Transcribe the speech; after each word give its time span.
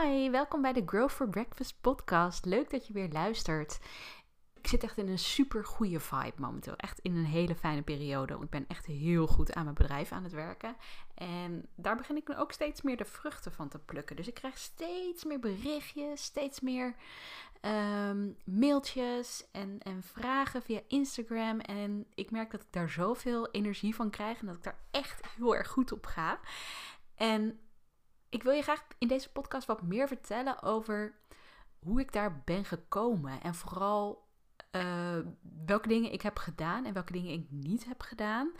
Hi, 0.00 0.30
welkom 0.30 0.62
bij 0.62 0.72
de 0.72 0.82
Grow 0.86 1.08
for 1.08 1.28
Breakfast 1.28 1.80
podcast. 1.80 2.44
Leuk 2.44 2.70
dat 2.70 2.86
je 2.86 2.92
weer 2.92 3.08
luistert. 3.08 3.78
Ik 4.54 4.66
zit 4.66 4.82
echt 4.82 4.98
in 4.98 5.08
een 5.08 5.18
super 5.18 5.64
goede 5.64 6.00
vibe 6.00 6.32
momenteel. 6.36 6.76
Echt 6.76 6.98
in 6.98 7.16
een 7.16 7.24
hele 7.24 7.54
fijne 7.54 7.82
periode. 7.82 8.38
Ik 8.42 8.50
ben 8.50 8.64
echt 8.68 8.86
heel 8.86 9.26
goed 9.26 9.52
aan 9.54 9.64
mijn 9.64 9.74
bedrijf 9.74 10.12
aan 10.12 10.22
het 10.22 10.32
werken. 10.32 10.76
En 11.14 11.68
daar 11.74 11.96
begin 11.96 12.16
ik 12.16 12.28
nu 12.28 12.36
ook 12.36 12.52
steeds 12.52 12.82
meer 12.82 12.96
de 12.96 13.04
vruchten 13.04 13.52
van 13.52 13.68
te 13.68 13.78
plukken. 13.78 14.16
Dus 14.16 14.28
ik 14.28 14.34
krijg 14.34 14.58
steeds 14.58 15.24
meer 15.24 15.40
berichtjes, 15.40 16.22
steeds 16.22 16.60
meer 16.60 16.94
ehm, 17.60 18.30
mailtjes 18.44 19.50
en, 19.52 19.78
en 19.78 20.02
vragen 20.02 20.62
via 20.62 20.80
Instagram. 20.88 21.60
En 21.60 22.06
ik 22.14 22.30
merk 22.30 22.50
dat 22.50 22.62
ik 22.62 22.72
daar 22.72 22.90
zoveel 22.90 23.50
energie 23.50 23.94
van 23.94 24.10
krijg 24.10 24.40
en 24.40 24.46
dat 24.46 24.56
ik 24.56 24.62
daar 24.62 24.80
echt 24.90 25.26
heel 25.36 25.56
erg 25.56 25.68
goed 25.68 25.92
op 25.92 26.06
ga. 26.06 26.40
En 27.14 27.60
ik 28.32 28.42
wil 28.42 28.52
je 28.52 28.62
graag 28.62 28.84
in 28.98 29.08
deze 29.08 29.32
podcast 29.32 29.66
wat 29.66 29.82
meer 29.82 30.08
vertellen 30.08 30.62
over 30.62 31.14
hoe 31.78 32.00
ik 32.00 32.12
daar 32.12 32.42
ben 32.44 32.64
gekomen. 32.64 33.40
En 33.42 33.54
vooral 33.54 34.26
uh, 34.76 35.18
welke 35.66 35.88
dingen 35.88 36.12
ik 36.12 36.22
heb 36.22 36.36
gedaan 36.36 36.84
en 36.84 36.92
welke 36.92 37.12
dingen 37.12 37.32
ik 37.32 37.46
niet 37.50 37.84
heb 37.84 38.00
gedaan. 38.00 38.52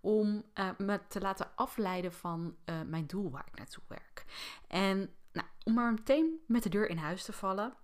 Om 0.00 0.44
uh, 0.54 0.68
me 0.78 1.00
te 1.08 1.20
laten 1.20 1.50
afleiden 1.54 2.12
van 2.12 2.56
uh, 2.64 2.80
mijn 2.86 3.06
doel 3.06 3.30
waar 3.30 3.46
ik 3.46 3.58
naartoe 3.58 3.82
werk. 3.88 4.24
En 4.68 5.14
nou, 5.32 5.46
om 5.64 5.74
maar 5.74 5.92
meteen 5.92 6.40
met 6.46 6.62
de 6.62 6.68
deur 6.68 6.88
in 6.88 6.98
huis 6.98 7.24
te 7.24 7.32
vallen 7.32 7.74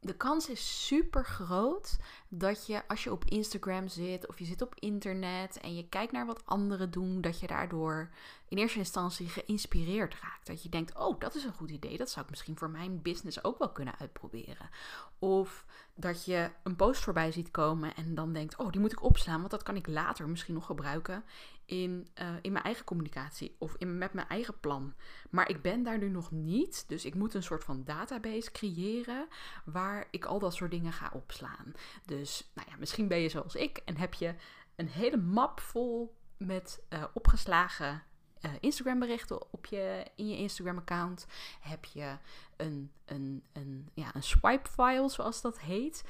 de 0.00 0.16
kans 0.16 0.48
is 0.48 0.86
super 0.86 1.24
groot 1.24 1.96
dat 2.28 2.66
je 2.66 2.88
als 2.88 3.04
je 3.04 3.12
op 3.12 3.24
Instagram 3.24 3.88
zit 3.88 4.26
of 4.26 4.38
je 4.38 4.44
zit 4.44 4.62
op 4.62 4.74
internet 4.74 5.60
en 5.60 5.74
je 5.74 5.88
kijkt 5.88 6.12
naar 6.12 6.26
wat 6.26 6.46
anderen 6.46 6.90
doen, 6.90 7.20
dat 7.20 7.40
je 7.40 7.46
daardoor 7.46 8.10
in 8.48 8.58
eerste 8.58 8.78
instantie 8.78 9.28
geïnspireerd 9.28 10.14
raakt. 10.14 10.46
Dat 10.46 10.62
je 10.62 10.68
denkt, 10.68 10.96
oh, 10.96 11.20
dat 11.20 11.34
is 11.34 11.44
een 11.44 11.52
goed 11.52 11.70
idee, 11.70 11.96
dat 11.96 12.10
zou 12.10 12.24
ik 12.24 12.30
misschien 12.30 12.56
voor 12.56 12.70
mijn 12.70 13.02
business 13.02 13.44
ook 13.44 13.58
wel 13.58 13.72
kunnen 13.72 13.98
uitproberen. 13.98 14.70
Of 15.18 15.64
dat 15.94 16.24
je 16.24 16.50
een 16.62 16.76
post 16.76 17.00
voorbij 17.02 17.32
ziet 17.32 17.50
komen 17.50 17.94
en 17.94 18.14
dan 18.14 18.32
denkt, 18.32 18.56
oh, 18.56 18.70
die 18.70 18.80
moet 18.80 18.92
ik 18.92 19.02
opslaan, 19.02 19.38
want 19.38 19.50
dat 19.50 19.62
kan 19.62 19.76
ik 19.76 19.86
later 19.86 20.28
misschien 20.28 20.54
nog 20.54 20.66
gebruiken 20.66 21.24
in, 21.68 22.08
uh, 22.20 22.28
in 22.40 22.52
mijn 22.52 22.64
eigen 22.64 22.84
communicatie 22.84 23.56
of 23.58 23.74
in, 23.78 23.98
met 23.98 24.12
mijn 24.12 24.28
eigen 24.28 24.60
plan. 24.60 24.94
Maar 25.30 25.48
ik 25.48 25.62
ben 25.62 25.82
daar 25.82 25.98
nu 25.98 26.08
nog 26.08 26.30
niet, 26.30 26.84
dus 26.88 27.04
ik 27.04 27.14
moet 27.14 27.34
een 27.34 27.42
soort 27.42 27.64
van 27.64 27.84
database 27.84 28.50
creëren 28.50 29.28
waar 29.64 30.08
ik 30.10 30.24
al 30.24 30.38
dat 30.38 30.54
soort 30.54 30.70
dingen 30.70 30.92
ga 30.92 31.10
opslaan. 31.14 31.72
Dus 32.04 32.50
nou 32.54 32.70
ja, 32.70 32.76
misschien 32.76 33.08
ben 33.08 33.18
je 33.18 33.28
zoals 33.28 33.54
ik 33.54 33.76
en 33.84 33.96
heb 33.96 34.14
je 34.14 34.34
een 34.76 34.88
hele 34.88 35.16
map 35.16 35.60
vol 35.60 36.16
met 36.36 36.84
uh, 36.90 37.04
opgeslagen 37.12 38.02
uh, 38.42 38.50
Instagram 38.60 38.98
berichten 38.98 39.52
op 39.52 39.66
je, 39.66 40.04
in 40.14 40.28
je 40.28 40.36
Instagram 40.36 40.78
account. 40.78 41.26
Heb 41.60 41.84
je 41.84 42.16
een, 42.56 42.90
een, 43.04 43.44
een, 43.52 43.88
ja, 43.94 44.14
een 44.14 44.22
swipe 44.22 44.70
file, 44.70 45.08
zoals 45.08 45.40
dat 45.40 45.60
heet, 45.60 46.04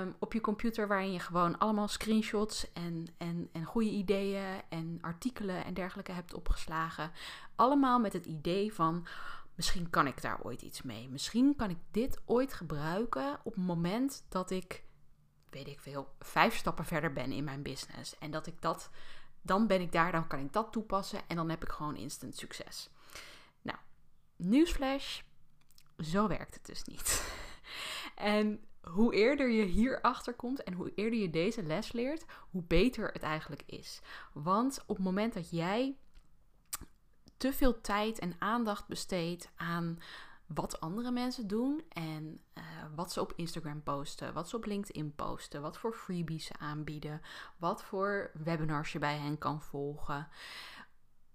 um, 0.00 0.14
op 0.18 0.32
je 0.32 0.40
computer. 0.40 0.88
Waarin 0.88 1.12
je 1.12 1.18
gewoon 1.18 1.58
allemaal 1.58 1.88
screenshots 1.88 2.72
en, 2.72 3.06
en, 3.18 3.48
en 3.52 3.64
goede 3.64 3.90
ideeën 3.90 4.62
en 4.68 4.98
artikelen 5.00 5.64
en 5.64 5.74
dergelijke 5.74 6.12
hebt 6.12 6.34
opgeslagen. 6.34 7.10
Allemaal 7.54 7.98
met 7.98 8.12
het 8.12 8.26
idee 8.26 8.74
van. 8.74 9.06
Misschien 9.54 9.90
kan 9.90 10.06
ik 10.06 10.22
daar 10.22 10.42
ooit 10.42 10.62
iets 10.62 10.82
mee. 10.82 11.08
Misschien 11.08 11.56
kan 11.56 11.70
ik 11.70 11.78
dit 11.90 12.20
ooit 12.24 12.52
gebruiken 12.52 13.38
op 13.42 13.54
het 13.54 13.64
moment 13.64 14.24
dat 14.28 14.50
ik, 14.50 14.84
weet 15.50 15.68
ik 15.68 15.80
veel, 15.80 16.14
vijf 16.18 16.56
stappen 16.56 16.84
verder 16.84 17.12
ben 17.12 17.32
in 17.32 17.44
mijn 17.44 17.62
business. 17.62 18.18
En 18.18 18.30
dat 18.30 18.46
ik 18.46 18.62
dat 18.62 18.90
dan 19.44 19.66
ben 19.66 19.80
ik 19.80 19.92
daar, 19.92 20.12
dan 20.12 20.26
kan 20.26 20.38
ik 20.38 20.52
dat 20.52 20.72
toepassen 20.72 21.20
en 21.28 21.36
dan 21.36 21.50
heb 21.50 21.62
ik 21.62 21.70
gewoon 21.70 21.96
instant 21.96 22.36
succes. 22.36 22.90
Nou, 23.62 23.78
nieuwsflash, 24.36 25.20
zo 25.98 26.28
werkt 26.28 26.54
het 26.54 26.66
dus 26.66 26.84
niet. 26.84 27.32
en 28.14 28.64
hoe 28.80 29.14
eerder 29.14 29.50
je 29.50 29.62
hierachter 29.62 30.34
komt 30.34 30.62
en 30.62 30.72
hoe 30.72 30.92
eerder 30.94 31.18
je 31.18 31.30
deze 31.30 31.62
les 31.62 31.92
leert, 31.92 32.24
hoe 32.50 32.62
beter 32.62 33.10
het 33.12 33.22
eigenlijk 33.22 33.62
is. 33.66 34.00
Want 34.32 34.80
op 34.86 34.96
het 34.96 35.04
moment 35.04 35.34
dat 35.34 35.50
jij 35.50 35.96
te 37.36 37.52
veel 37.52 37.80
tijd 37.80 38.18
en 38.18 38.34
aandacht 38.38 38.86
besteedt 38.86 39.48
aan 39.56 39.98
wat 40.46 40.80
andere 40.80 41.10
mensen 41.10 41.46
doen 41.46 41.82
en 41.88 42.40
uh, 42.54 42.64
wat 42.94 43.12
ze 43.12 43.20
op 43.20 43.32
Instagram 43.36 43.82
posten, 43.82 44.34
wat 44.34 44.48
ze 44.48 44.56
op 44.56 44.64
LinkedIn 44.64 45.14
posten, 45.14 45.62
wat 45.62 45.78
voor 45.78 45.92
freebies 45.94 46.46
ze 46.46 46.58
aanbieden, 46.58 47.20
wat 47.56 47.84
voor 47.84 48.30
webinars 48.34 48.92
je 48.92 48.98
bij 48.98 49.18
hen 49.18 49.38
kan 49.38 49.62
volgen. 49.62 50.28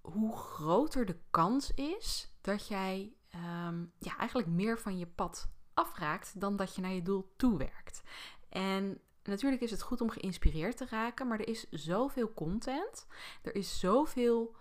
Hoe 0.01 0.37
groter 0.37 1.05
de 1.05 1.19
kans 1.29 1.73
is 1.73 2.33
dat 2.41 2.67
jij 2.67 3.13
um, 3.35 3.93
ja, 3.99 4.17
eigenlijk 4.17 4.49
meer 4.49 4.79
van 4.79 4.97
je 4.97 5.07
pad 5.07 5.49
afraakt 5.73 6.39
dan 6.39 6.55
dat 6.55 6.75
je 6.75 6.81
naar 6.81 6.91
je 6.91 7.01
doel 7.01 7.33
toewerkt. 7.37 8.01
En 8.49 9.01
natuurlijk 9.23 9.61
is 9.61 9.71
het 9.71 9.81
goed 9.81 10.01
om 10.01 10.09
geïnspireerd 10.09 10.77
te 10.77 10.85
raken, 10.89 11.27
maar 11.27 11.39
er 11.39 11.47
is 11.47 11.69
zoveel 11.69 12.33
content, 12.33 13.07
er 13.41 13.55
is 13.55 13.79
zoveel 13.79 14.55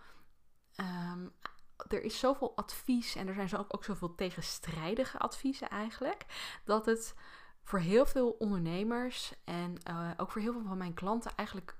um, 0.80 1.32
er 1.88 2.02
is 2.02 2.18
zoveel 2.18 2.56
advies 2.56 3.14
en 3.14 3.28
er 3.28 3.34
zijn 3.48 3.60
ook, 3.60 3.74
ook 3.74 3.84
zoveel 3.84 4.14
tegenstrijdige 4.14 5.18
adviezen 5.18 5.68
eigenlijk, 5.68 6.24
dat 6.64 6.86
het 6.86 7.14
voor 7.62 7.78
heel 7.78 8.06
veel 8.06 8.30
ondernemers 8.30 9.32
en 9.44 9.74
uh, 9.90 10.10
ook 10.16 10.30
voor 10.30 10.42
heel 10.42 10.52
veel 10.52 10.64
van 10.66 10.78
mijn 10.78 10.94
klanten 10.94 11.30
eigenlijk 11.36 11.76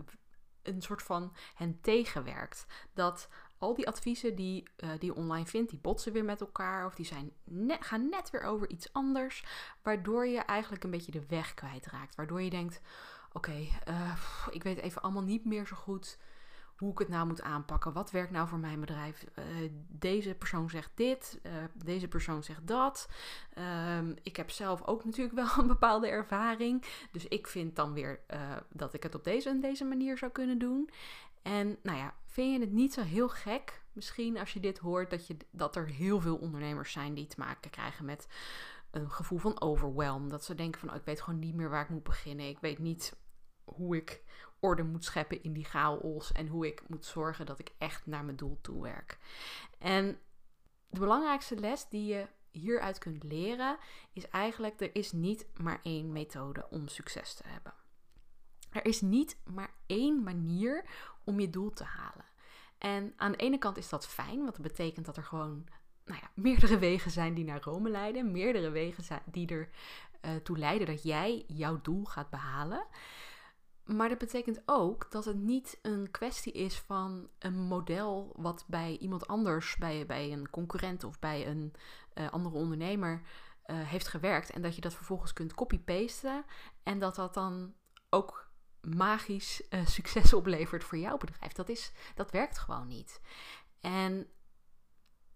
een 0.62 0.82
soort 0.82 1.03
van 1.03 1.32
hen 1.54 1.81
tegenwerkt. 1.81 2.66
Dat 2.94 3.28
al 3.58 3.75
die 3.75 3.88
adviezen 3.88 4.34
die, 4.34 4.69
uh, 4.76 4.91
die 4.98 5.10
je 5.10 5.14
online 5.14 5.47
vindt, 5.47 5.70
die 5.70 5.78
botsen 5.78 6.12
weer 6.12 6.25
met 6.25 6.41
elkaar 6.41 6.87
of 6.87 6.94
die 6.94 7.06
zijn 7.06 7.32
gaan 7.81 8.08
net 8.08 8.31
weer 8.31 8.42
over 8.42 8.70
iets 8.70 8.92
anders, 8.92 9.44
waardoor 9.82 10.26
je 10.26 10.38
eigenlijk 10.38 10.84
een 10.84 10.91
beetje 10.91 11.12
de 11.12 11.26
weg 11.26 11.54
kwijtraakt. 11.54 12.14
Waardoor 12.14 12.42
je 12.42 12.50
denkt, 12.50 12.81
oké, 13.32 13.66
uh, 13.88 14.19
ik 14.50 14.62
weet 14.62 14.78
even 14.78 15.03
allemaal 15.03 15.22
niet 15.22 15.44
meer 15.44 15.66
zo 15.66 15.76
goed 15.76 16.19
hoe 16.78 16.93
ik 16.93 16.99
het 16.99 17.09
nou 17.09 17.27
moet 17.27 17.43
aanpakken. 17.43 17.93
Wat 17.93 18.11
werkt 18.11 18.31
nou 18.31 18.49
voor 18.49 18.59
mijn 18.59 18.81
bedrijf? 18.81 19.25
Uh, 19.39 19.44
deze 19.89 20.34
persoon 20.34 20.71
zegt 20.71 20.91
dit, 20.94 21.41
uh, 21.43 21.53
deze 21.75 22.09
persoon 22.09 22.43
zegt 22.43 22.66
dat. 22.66 23.09
Um, 23.99 24.15
ik 24.22 24.37
heb 24.37 24.50
zelf 24.50 24.84
ook 24.87 25.05
natuurlijk 25.05 25.34
wel 25.34 25.49
een 25.59 25.67
bepaalde 25.67 26.09
ervaring. 26.09 26.84
Dus 27.12 27.28
ik 27.28 27.47
vind 27.47 27.77
dan 27.77 27.93
weer 27.93 28.21
uh, 28.31 28.56
dat 28.72 28.94
ik 28.94 29.03
het 29.03 29.15
op 29.15 29.25
deze 29.25 29.49
en 29.49 29.61
deze 29.61 29.84
manier 29.84 30.19
zou 30.19 30.33
kunnen 30.33 30.59
doen. 30.59 30.91
En 31.43 31.78
nou 31.83 31.99
ja, 31.99 32.15
vind 32.27 32.53
je 32.53 32.61
het 32.61 32.72
niet 32.72 32.93
zo 32.93 33.03
heel 33.03 33.28
gek? 33.28 33.83
Misschien 33.93 34.38
als 34.38 34.53
je 34.53 34.61
dit 34.61 34.78
hoort, 34.78 35.11
dat, 35.11 35.27
je, 35.27 35.37
dat 35.50 35.77
er 35.77 35.87
heel 35.87 36.21
veel 36.21 36.37
ondernemers 36.37 36.93
zijn 36.93 37.15
die 37.15 37.27
te 37.27 37.38
maken 37.38 37.71
krijgen 37.71 38.05
met 38.05 38.28
een 38.91 39.11
gevoel 39.11 39.38
van 39.38 39.61
overwhelm. 39.61 40.28
Dat 40.28 40.44
ze 40.44 40.55
denken 40.55 40.81
van, 40.81 40.91
oh, 40.91 40.97
ik 40.97 41.05
weet 41.05 41.21
gewoon 41.21 41.38
niet 41.38 41.55
meer 41.55 41.71
waar 41.71 41.83
ik 41.83 41.88
moet 41.88 42.03
beginnen. 42.03 42.49
Ik 42.49 42.59
weet 42.61 42.78
niet 42.78 43.17
hoe 43.65 43.97
ik 43.97 44.22
orde 44.60 44.82
moet 44.82 45.04
scheppen 45.04 45.42
in 45.42 45.52
die 45.52 45.64
chaos 45.64 46.32
en 46.32 46.46
hoe 46.46 46.66
ik 46.66 46.82
moet 46.88 47.04
zorgen 47.04 47.46
dat 47.46 47.58
ik 47.58 47.70
echt 47.78 48.06
naar 48.06 48.24
mijn 48.24 48.36
doel 48.36 48.58
toe 48.60 48.82
werk. 48.82 49.19
En 49.78 50.19
de 50.88 50.98
belangrijkste 50.98 51.56
les 51.56 51.88
die 51.88 52.06
je 52.06 52.26
hieruit 52.50 52.98
kunt 52.98 53.22
leren 53.22 53.78
is 54.12 54.28
eigenlijk 54.28 54.80
er 54.80 54.94
is 54.94 55.12
niet 55.12 55.46
maar 55.60 55.80
één 55.82 56.12
methode 56.12 56.66
om 56.70 56.88
succes 56.88 57.34
te 57.34 57.42
hebben. 57.46 57.74
Er 58.70 58.84
is 58.84 59.00
niet 59.00 59.38
maar 59.44 59.74
één 59.86 60.22
manier 60.22 60.84
om 61.25 61.40
je 61.40 61.50
doel 61.50 61.70
te 61.70 61.84
halen. 61.84 62.25
En 62.78 63.12
aan 63.16 63.32
de 63.32 63.38
ene 63.38 63.58
kant 63.58 63.76
is 63.76 63.88
dat 63.88 64.06
fijn, 64.06 64.38
want 64.38 64.56
dat 64.56 64.66
betekent 64.66 65.06
dat 65.06 65.16
er 65.16 65.25
gewoon 65.25 65.66
nou 66.04 66.20
ja, 66.20 66.30
meerdere 66.42 66.78
wegen 66.78 67.10
zijn 67.10 67.34
die 67.34 67.44
naar 67.44 67.62
Rome 67.62 67.90
leiden, 67.90 68.32
meerdere 68.32 68.70
wegen 68.70 69.22
die 69.25 69.46
ertoe 69.46 70.42
toe 70.42 70.58
leiden 70.58 70.86
dat 70.86 71.02
jij 71.02 71.44
jouw 71.46 71.80
doel 71.82 72.04
gaat 72.04 72.30
behalen. 72.30 72.86
Maar 73.88 74.09
dat 74.09 74.19
betekent 74.19 74.62
ook 74.66 75.10
dat 75.10 75.25
het 75.25 75.37
niet 75.37 75.78
een 75.82 76.10
kwestie 76.10 76.53
is 76.53 76.78
van 76.78 77.28
een 77.38 77.59
model 77.59 78.32
wat 78.37 78.65
bij 78.66 78.97
iemand 78.99 79.26
anders, 79.26 79.76
bij, 79.76 80.06
bij 80.06 80.32
een 80.32 80.50
concurrent 80.50 81.04
of 81.04 81.19
bij 81.19 81.47
een 81.47 81.75
uh, 82.15 82.31
andere 82.31 82.56
ondernemer 82.56 83.22
uh, 83.67 83.88
heeft 83.88 84.08
gewerkt. 84.08 84.50
En 84.50 84.62
dat 84.62 84.75
je 84.75 84.81
dat 84.81 84.94
vervolgens 84.94 85.32
kunt 85.32 85.55
copy-pasten. 85.55 86.44
En 86.82 86.99
dat 86.99 87.14
dat 87.14 87.35
dan 87.35 87.75
ook 88.11 88.50
magisch 88.81 89.62
uh, 89.70 89.87
succes 89.96 90.32
oplevert 90.32 90.85
voor 90.85 90.99
jouw 90.99 91.17
bedrijf. 91.17 91.52
Dat, 91.52 91.69
is, 91.69 91.93
dat 92.14 92.31
werkt 92.31 92.58
gewoon 92.58 92.87
niet. 92.87 93.20
En 93.81 94.26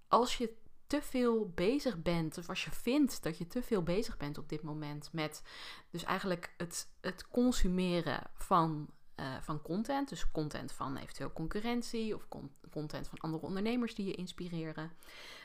als 0.09 0.37
je 0.37 0.62
te 0.93 1.03
veel 1.03 1.53
bezig 1.55 2.03
bent, 2.03 2.39
of 2.39 2.49
als 2.49 2.65
je 2.65 2.71
vindt 2.71 3.23
dat 3.23 3.39
je 3.39 3.47
te 3.47 3.63
veel 3.63 3.83
bezig 3.83 4.17
bent 4.17 4.39
op 4.39 4.49
dit 4.49 4.63
moment 4.63 5.13
met 5.13 5.43
dus 5.91 6.05
eigenlijk 6.05 6.55
het, 6.57 6.89
het 7.01 7.29
consumeren 7.29 8.23
van, 8.35 8.89
uh, 9.17 9.37
van 9.41 9.63
content, 9.63 10.09
dus 10.09 10.31
content 10.31 10.73
van 10.73 10.97
eventueel 10.97 11.33
concurrentie 11.33 12.15
of 12.15 12.29
con 12.29 12.51
content 12.71 13.09
van 13.09 13.19
andere 13.19 13.47
ondernemers 13.47 13.95
die 13.95 14.07
je 14.07 14.15
inspireren, 14.15 14.93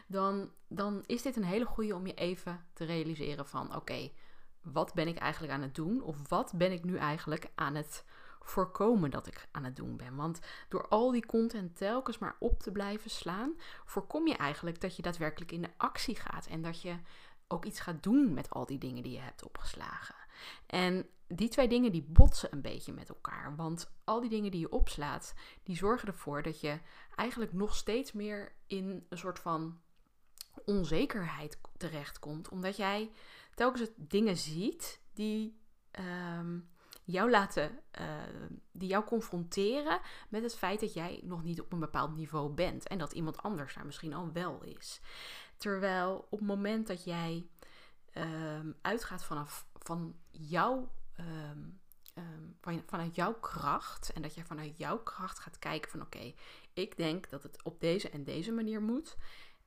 dan, 0.07 0.51
dan 0.67 1.03
is 1.05 1.21
dit 1.21 1.35
een 1.35 1.43
hele 1.43 1.65
goede 1.65 1.95
om 1.95 2.07
je 2.07 2.13
even 2.13 2.65
te 2.73 2.85
realiseren 2.85 3.47
van 3.47 3.75
oké, 3.75 4.11
wat 4.61 4.93
ben 4.93 5.07
ik 5.07 5.17
eigenlijk 5.17 5.53
aan 5.53 5.61
het 5.61 5.75
doen? 5.75 6.01
Of 6.01 6.29
wat 6.29 6.53
ben 6.55 6.71
ik 6.71 6.83
nu 6.83 6.97
eigenlijk 6.97 7.51
aan 7.55 7.75
het 7.75 8.05
voorkomen 8.49 9.09
dat 9.09 9.27
ik 9.27 9.47
aan 9.51 9.63
het 9.63 9.75
doen 9.75 9.97
ben. 9.97 10.15
Want 10.15 10.39
door 10.69 10.87
al 10.87 11.11
die 11.11 11.25
content 11.25 11.77
telkens 11.77 12.17
maar 12.17 12.35
op 12.39 12.59
te 12.59 12.71
blijven 12.71 13.09
slaan, 13.09 13.53
voorkom 13.85 14.27
je 14.27 14.35
eigenlijk 14.35 14.81
dat 14.81 14.95
je 14.95 15.01
daadwerkelijk 15.01 15.51
in 15.51 15.61
de 15.61 15.71
actie 15.77 16.15
gaat 16.15 16.47
en 16.47 16.61
dat 16.61 16.81
je 16.81 16.95
ook 17.47 17.65
iets 17.65 17.79
gaat 17.79 18.03
doen 18.03 18.33
met 18.33 18.49
al 18.49 18.65
die 18.65 18.77
dingen 18.77 19.03
die 19.03 19.11
je 19.11 19.19
hebt 19.19 19.43
opgeslagen. 19.43 20.15
En 20.65 21.09
die 21.27 21.49
twee 21.49 21.67
dingen 21.67 21.91
die 21.91 22.07
botsen 22.09 22.53
een 22.53 22.61
beetje 22.61 22.93
met 22.93 23.09
elkaar. 23.09 23.55
Want 23.55 23.91
al 24.03 24.21
die 24.21 24.29
dingen 24.29 24.51
die 24.51 24.59
je 24.59 24.71
opslaat, 24.71 25.33
die 25.63 25.75
zorgen 25.75 26.07
ervoor 26.07 26.41
dat 26.41 26.61
je 26.61 26.79
eigenlijk 27.15 27.53
nog 27.53 27.75
steeds 27.75 28.11
meer 28.11 28.55
in 28.67 29.05
een 29.09 29.17
soort 29.17 29.39
van 29.39 29.79
onzekerheid 30.65 31.59
terechtkomt. 31.77 32.49
Omdat 32.49 32.77
jij 32.77 33.11
telkens 33.53 33.89
dingen 33.95 34.37
ziet 34.37 35.01
die 35.13 35.59
ehm, 35.91 36.59
jou 37.07 37.29
laten, 37.29 37.79
uh, 37.99 38.05
die 38.71 38.89
jou 38.89 39.03
confronteren 39.03 39.99
met 40.29 40.43
het 40.43 40.57
feit 40.57 40.79
dat 40.79 40.93
jij 40.93 41.21
nog 41.23 41.43
niet 41.43 41.61
op 41.61 41.71
een 41.71 41.79
bepaald 41.79 42.15
niveau 42.15 42.49
bent. 42.49 42.87
En 42.87 42.97
dat 42.97 43.11
iemand 43.11 43.37
anders 43.37 43.73
daar 43.73 43.85
misschien 43.85 44.13
al 44.13 44.31
wel 44.31 44.63
is. 44.63 45.01
Terwijl 45.57 46.27
op 46.29 46.39
het 46.39 46.47
moment 46.47 46.87
dat 46.87 47.03
jij 47.03 47.47
um, 48.17 48.75
uitgaat 48.81 49.23
vanaf 49.23 49.67
van 49.73 50.15
jouw. 50.31 50.91
Um, 51.19 51.79
van, 52.61 52.83
vanuit 52.85 53.15
jouw 53.15 53.33
kracht 53.33 54.11
en 54.13 54.21
dat 54.21 54.33
je 54.33 54.43
vanuit 54.43 54.77
jouw 54.77 54.97
kracht 54.97 55.39
gaat 55.39 55.59
kijken 55.59 55.91
van 55.91 56.01
oké, 56.01 56.33
ik 56.73 56.97
denk 56.97 57.29
dat 57.29 57.43
het 57.43 57.63
op 57.63 57.79
deze 57.79 58.09
en 58.09 58.23
deze 58.23 58.51
manier 58.51 58.81
moet. 58.81 59.15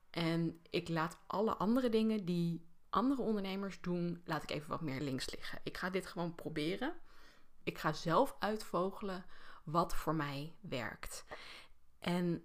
En 0.09 0.59
ik 0.69 0.89
laat 0.89 1.17
alle 1.27 1.55
andere 1.55 1.89
dingen 1.89 2.25
die 2.25 2.65
andere 2.89 3.21
ondernemers 3.21 3.81
doen, 3.81 4.21
laat 4.25 4.43
ik 4.43 4.51
even 4.51 4.69
wat 4.69 4.81
meer 4.81 5.01
links 5.01 5.35
liggen. 5.35 5.59
Ik 5.63 5.77
ga 5.77 5.89
dit 5.89 6.05
gewoon 6.05 6.35
proberen. 6.35 6.93
Ik 7.63 7.77
ga 7.77 7.93
zelf 7.93 8.35
uitvogelen 8.39 9.25
wat 9.63 9.95
voor 9.95 10.15
mij 10.15 10.55
werkt. 10.61 11.25
En 11.99 12.43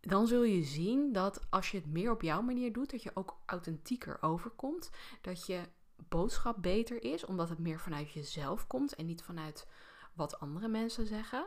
dan 0.00 0.26
zul 0.26 0.42
je 0.42 0.62
zien 0.62 1.12
dat 1.12 1.46
als 1.50 1.70
je 1.70 1.76
het 1.76 1.86
meer 1.86 2.10
op 2.10 2.22
jouw 2.22 2.42
manier 2.42 2.72
doet, 2.72 2.90
dat 2.90 3.02
je 3.02 3.10
ook 3.14 3.36
authentieker 3.46 4.22
overkomt. 4.22 4.90
Dat 5.20 5.46
je 5.46 5.60
boodschap 6.08 6.62
beter 6.62 7.04
is, 7.04 7.24
omdat 7.24 7.48
het 7.48 7.58
meer 7.58 7.80
vanuit 7.80 8.12
jezelf 8.12 8.66
komt 8.66 8.94
en 8.94 9.06
niet 9.06 9.22
vanuit 9.22 9.66
wat 10.12 10.40
andere 10.40 10.68
mensen 10.68 11.06
zeggen. 11.06 11.46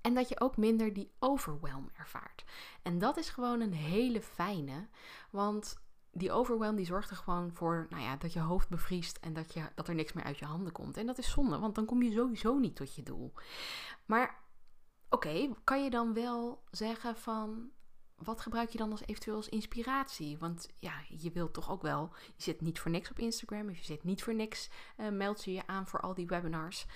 En 0.00 0.14
dat 0.14 0.28
je 0.28 0.40
ook 0.40 0.56
minder 0.56 0.92
die 0.92 1.12
overwhelm 1.18 1.90
ervaart. 1.98 2.44
En 2.82 2.98
dat 2.98 3.16
is 3.16 3.28
gewoon 3.28 3.60
een 3.60 3.72
hele 3.72 4.20
fijne, 4.20 4.88
want 5.30 5.82
die 6.14 6.32
overwhelm 6.32 6.76
die 6.76 6.86
zorgt 6.86 7.10
er 7.10 7.16
gewoon 7.16 7.52
voor 7.52 7.86
nou 7.90 8.02
ja, 8.02 8.16
dat 8.16 8.32
je 8.32 8.40
hoofd 8.40 8.68
bevriest 8.68 9.16
en 9.16 9.32
dat, 9.32 9.52
je, 9.52 9.68
dat 9.74 9.88
er 9.88 9.94
niks 9.94 10.12
meer 10.12 10.24
uit 10.24 10.38
je 10.38 10.44
handen 10.44 10.72
komt. 10.72 10.96
En 10.96 11.06
dat 11.06 11.18
is 11.18 11.30
zonde, 11.30 11.58
want 11.58 11.74
dan 11.74 11.84
kom 11.84 12.02
je 12.02 12.12
sowieso 12.12 12.58
niet 12.58 12.76
tot 12.76 12.94
je 12.94 13.02
doel. 13.02 13.32
Maar 14.06 14.42
oké, 15.08 15.50
kan 15.64 15.84
je 15.84 15.90
dan 15.90 16.14
wel 16.14 16.64
zeggen 16.70 17.16
van 17.16 17.70
wat 18.14 18.40
gebruik 18.40 18.70
je 18.70 18.78
dan 18.78 18.90
als 18.90 19.06
eventueel 19.06 19.36
als 19.36 19.48
inspiratie? 19.48 20.38
Want 20.38 20.68
ja, 20.78 20.92
je 21.08 21.30
wilt 21.30 21.52
toch 21.52 21.70
ook 21.70 21.82
wel, 21.82 22.10
je 22.36 22.42
zit 22.42 22.60
niet 22.60 22.80
voor 22.80 22.90
niks 22.90 23.10
op 23.10 23.18
Instagram, 23.18 23.70
je 23.70 23.84
zit 23.84 24.04
niet 24.04 24.22
voor 24.22 24.34
niks, 24.34 24.70
uh, 24.96 25.08
meld 25.08 25.44
je 25.44 25.52
je 25.52 25.66
aan 25.66 25.86
voor 25.86 26.00
al 26.00 26.14
die 26.14 26.26
webinars. 26.26 26.86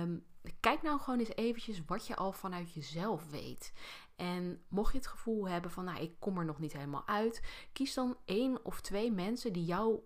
Um, 0.00 0.24
kijk 0.60 0.82
nou 0.82 1.00
gewoon 1.00 1.18
eens 1.18 1.34
eventjes 1.34 1.82
wat 1.86 2.06
je 2.06 2.16
al 2.16 2.32
vanuit 2.32 2.72
jezelf 2.72 3.30
weet. 3.30 3.72
En 4.16 4.62
mocht 4.68 4.92
je 4.92 4.98
het 4.98 5.06
gevoel 5.06 5.48
hebben 5.48 5.70
van, 5.70 5.84
nou, 5.84 6.00
ik 6.00 6.14
kom 6.18 6.38
er 6.38 6.44
nog 6.44 6.58
niet 6.58 6.72
helemaal 6.72 7.06
uit, 7.06 7.42
kies 7.72 7.94
dan 7.94 8.16
één 8.24 8.64
of 8.64 8.80
twee 8.80 9.12
mensen 9.12 9.52
die 9.52 9.64
jou 9.64 10.00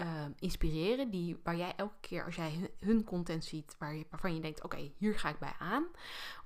uh, 0.00 0.24
inspireren, 0.38 1.10
die, 1.10 1.40
waar 1.42 1.56
jij 1.56 1.74
elke 1.76 2.00
keer 2.00 2.24
als 2.24 2.36
jij 2.36 2.70
hun, 2.78 3.04
content 3.04 3.44
ziet, 3.44 3.76
waar 3.78 3.94
je, 3.94 4.06
waarvan 4.10 4.34
je 4.34 4.40
denkt, 4.40 4.62
oké, 4.62 4.92
hier 4.96 5.18
ga 5.18 5.28
ik 5.28 5.38
bij 5.38 5.54
aan. 5.58 5.86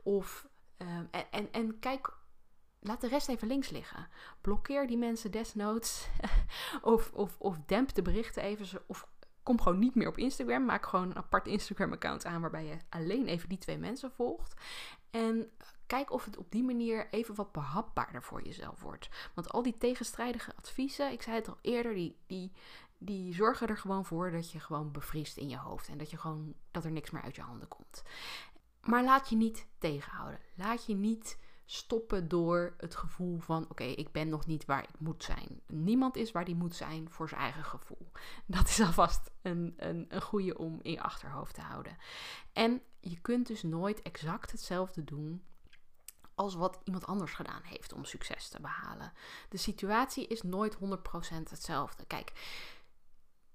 Of, 0.03 0.49
uh, 0.79 0.89
en, 0.89 1.31
en, 1.31 1.53
en 1.53 1.79
kijk 1.79 2.19
laat 2.81 3.01
de 3.01 3.09
rest 3.09 3.29
even 3.29 3.49
links 3.49 3.71
liggen. 3.71 4.09
Blokkeer 4.41 4.87
die 4.87 4.99
mensen 4.99 5.31
desnoods. 5.31 6.09
of, 6.83 7.13
of, 7.13 7.37
of 7.39 7.59
demp 7.67 7.95
de 7.95 8.03
berichten 8.03 8.43
even. 8.43 8.83
Of 8.87 9.09
kom 9.43 9.61
gewoon 9.61 9.79
niet 9.79 9.95
meer 9.95 10.09
op 10.09 10.19
Instagram. 10.19 10.65
Maak 10.65 10.87
gewoon 10.87 11.11
een 11.11 11.17
apart 11.17 11.47
Instagram-account 11.47 12.25
aan 12.25 12.41
waarbij 12.41 12.65
je 12.65 12.77
alleen 12.89 13.27
even 13.27 13.49
die 13.49 13.59
twee 13.59 13.79
mensen 13.79 14.11
volgt. 14.11 14.55
En 15.11 15.51
kijk 15.87 16.11
of 16.13 16.25
het 16.25 16.37
op 16.37 16.51
die 16.51 16.65
manier 16.65 17.09
even 17.11 17.35
wat 17.35 17.53
behapbaarder 17.53 18.23
voor 18.23 18.43
jezelf 18.43 18.81
wordt. 18.81 19.09
Want 19.35 19.53
al 19.53 19.63
die 19.63 19.79
tegenstrijdige 19.79 20.53
adviezen, 20.57 21.13
ik 21.13 21.23
zei 21.23 21.37
het 21.37 21.49
al 21.49 21.59
eerder, 21.61 21.95
die, 21.95 22.17
die, 22.27 22.53
die 22.99 23.35
zorgen 23.35 23.69
er 23.69 23.79
gewoon 23.79 24.05
voor 24.05 24.31
dat 24.31 24.51
je 24.51 24.61
gewoon 24.61 24.93
bevriest 24.93 25.37
in 25.37 25.49
je 25.49 25.59
hoofd. 25.59 25.89
En 25.89 25.99
dat, 25.99 26.11
je 26.11 26.17
gewoon, 26.17 26.55
dat 26.71 26.85
er 26.85 26.91
niks 26.91 27.11
meer 27.11 27.23
uit 27.23 27.37
je 27.37 27.43
handen 27.43 27.69
komt. 27.69 28.03
Maar 28.81 29.05
laat 29.05 29.29
je 29.29 29.37
niet 29.37 29.67
tegenhouden. 29.79 30.41
Laat 30.55 30.87
je 30.87 30.95
niet 30.95 31.39
stoppen 31.65 32.29
door 32.29 32.75
het 32.77 32.95
gevoel 32.95 33.39
van: 33.39 33.67
oké, 33.71 33.85
ik 33.85 34.13
ben 34.13 34.29
nog 34.29 34.47
niet 34.47 34.65
waar 34.65 34.83
ik 34.83 34.99
moet 34.99 35.25
zijn. 35.25 35.61
Niemand 35.67 36.17
is 36.17 36.33
waar 36.33 36.45
die 36.45 36.55
moet 36.55 36.75
zijn 36.75 37.11
voor 37.11 37.29
zijn 37.29 37.41
eigen 37.41 37.65
gevoel. 37.65 38.11
Dat 38.47 38.69
is 38.69 38.81
alvast 38.81 39.31
een, 39.43 39.75
een, 39.77 40.07
een 40.09 40.23
goede 40.23 40.59
om 40.59 40.79
in 40.83 40.91
je 40.91 41.03
achterhoofd 41.03 41.55
te 41.55 41.61
houden. 41.61 41.97
En 42.53 42.83
je 43.01 43.21
kunt 43.21 43.47
dus 43.47 43.63
nooit 43.63 44.03
exact 44.03 44.51
hetzelfde 44.51 45.05
doen 45.05 45.43
als 46.37 46.55
wat 46.55 46.81
iemand 46.85 47.07
anders 47.07 47.33
gedaan 47.33 47.63
heeft 47.63 47.93
om 47.93 48.05
succes 48.05 48.49
te 48.49 48.61
behalen. 48.61 49.13
De 49.49 49.57
situatie 49.57 50.27
is 50.27 50.43
nooit 50.43 50.77
100% 50.77 50.79
hetzelfde. 51.51 52.05
Kijk, 52.07 52.33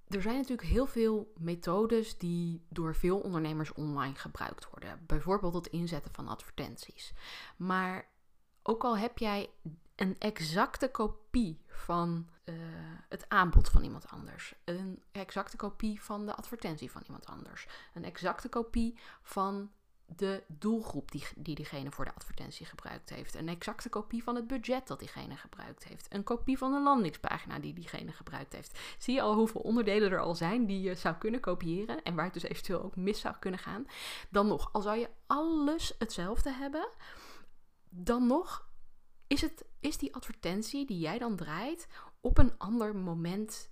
er 0.08 0.22
zijn 0.22 0.36
natuurlijk 0.36 0.68
heel 0.68 0.86
veel 0.86 1.34
methodes 1.38 2.18
die 2.18 2.66
door 2.70 2.96
veel 2.96 3.20
ondernemers 3.20 3.74
online 3.74 4.16
gebruikt 4.16 4.70
worden. 4.70 5.04
Bijvoorbeeld 5.06 5.54
het 5.54 5.68
inzetten 5.68 6.14
van 6.14 6.28
advertenties. 6.28 7.14
Maar 7.58 8.10
ook 8.64 8.84
al 8.84 8.98
heb 8.98 9.18
jij 9.18 9.50
een 9.96 10.16
exacte 10.20 10.92
kopie 10.92 11.62
van 11.68 12.30
uh, 12.46 12.56
het 13.10 13.26
aanbod 13.30 13.70
van 13.70 13.84
iemand 13.84 14.08
anders, 14.08 14.56
een 14.64 15.04
exacte 15.12 15.58
kopie 15.58 16.02
van 16.02 16.26
de 16.26 16.36
advertentie 16.36 16.92
van 16.92 17.02
iemand 17.06 17.26
anders, 17.26 17.68
een 17.94 18.06
exacte 18.06 18.50
kopie 18.50 19.00
van 19.22 19.72
de 20.16 20.44
doelgroep 20.48 21.12
die, 21.12 21.24
die 21.36 21.56
diegene 21.56 21.92
voor 21.92 22.06
de 22.06 22.14
advertentie 22.14 22.66
gebruikt 22.66 23.10
heeft. 23.10 23.36
Een 23.36 23.50
exacte 23.50 23.90
kopie 23.90 24.24
van 24.24 24.36
het 24.36 24.48
budget 24.48 24.88
dat 24.88 25.00
diegene 25.00 25.36
gebruikt 25.36 25.84
heeft. 25.84 26.08
Een 26.14 26.24
kopie 26.24 26.58
van 26.58 26.72
de 26.72 26.82
landingspagina 26.82 27.60
die 27.60 27.74
diegene 27.74 28.12
gebruikt 28.12 28.54
heeft. 28.54 28.80
Zie 28.98 29.14
je 29.14 29.22
al 29.22 29.36
hoeveel 29.36 29.62
onderdelen 29.62 30.12
er 30.12 30.20
al 30.20 30.36
zijn 30.36 30.66
die 30.66 30.82
je 30.82 30.96
zou 30.96 31.16
kunnen 31.16 31.40
kopiëren 31.40 32.04
en 32.04 32.16
waar 32.16 32.26
het 32.26 32.34
dus 32.34 32.44
eventueel 32.44 32.84
ook 32.84 32.96
mis 32.96 33.20
zou 33.20 33.36
kunnen 33.40 33.60
gaan. 33.60 33.86
Dan 34.30 34.48
nog, 34.48 34.70
al 34.72 34.82
zou 34.82 34.98
je 34.98 35.10
alles 35.28 35.96
hetzelfde 35.98 36.52
hebben, 36.52 36.90
dan 37.90 38.28
nog 38.28 38.70
is, 39.28 39.42
het, 39.42 39.66
is 39.80 39.98
die 39.98 40.16
advertentie 40.16 40.86
die 40.86 41.00
jij 41.00 41.18
dan 41.18 41.36
draait 41.36 41.88
op 42.22 42.38
een 42.38 42.58
ander 42.58 42.96
moment 42.96 43.70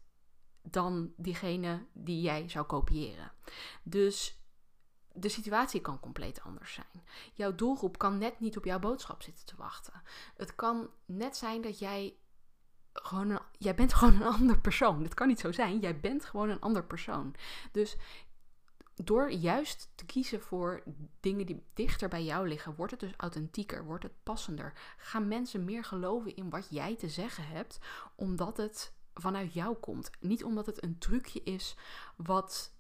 dan 0.62 1.14
diegene 1.18 1.86
die 1.94 2.22
jij 2.22 2.50
zou 2.50 2.66
kopiëren. 2.66 3.31
Dus 3.84 4.39
de 5.19 5.30
situatie 5.30 5.81
kan 5.81 5.99
compleet 5.99 6.42
anders 6.42 6.73
zijn. 6.73 7.04
Jouw 7.33 7.56
doelgroep 7.56 7.97
kan 7.97 8.18
net 8.18 8.40
niet 8.40 8.57
op 8.57 8.66
jouw 8.66 8.80
boodschap 8.80 9.21
zitten 9.21 9.45
te 9.45 9.56
wachten. 9.57 10.02
Het 10.38 10.56
kan 10.56 10.90
net 11.06 11.38
zijn 11.38 11.61
dat 11.61 11.80
jij 11.80 12.16
gewoon 12.94 13.30
een, 13.30 13.40
jij 13.57 13.76
bent 13.76 13.94
gewoon 13.97 14.21
een 14.21 14.33
ander 14.33 14.59
persoon. 14.59 15.04
Dat 15.04 15.14
kan 15.14 15.28
niet 15.28 15.40
zo 15.40 15.52
zijn. 15.52 15.80
Jij 15.80 15.99
bent 15.99 16.26
gewoon 16.26 16.49
een 16.49 16.59
ander 16.59 16.83
persoon. 16.83 17.35
Dus 17.71 17.97
door 19.04 19.31
juist 19.31 19.92
te 19.95 20.06
kiezen 20.06 20.42
voor 20.42 20.83
dingen 21.19 21.45
die 21.45 21.64
dichter 21.73 22.09
bij 22.09 22.23
jou 22.23 22.47
liggen, 22.47 22.76
wordt 22.76 22.92
het 22.92 22.99
dus 22.99 23.14
authentieker, 23.18 23.85
wordt 23.85 24.04
het 24.04 24.23
passender. 24.23 24.73
Gaan 24.97 25.28
mensen 25.28 25.66
meer 25.66 25.83
geloven 25.83 26.35
in 26.35 26.49
wat 26.49 26.68
jij 26.69 26.95
te 26.95 27.09
zeggen 27.09 27.47
hebt, 27.47 27.80
omdat 28.16 28.57
het 28.57 28.94
vanuit 29.14 29.54
jou 29.54 29.76
komt. 29.76 30.09
Niet 30.19 30.44
omdat 30.44 30.66
het 30.66 30.83
een 30.83 30.97
trucje 30.97 31.44
is 31.44 31.76
wat 32.16 32.73